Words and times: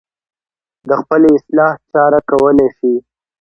د 0.87 0.89
خپلې 1.01 1.27
اصلاح 1.37 1.73
چاره 1.91 2.19
کولی 2.29 2.67
شي. 2.77 2.93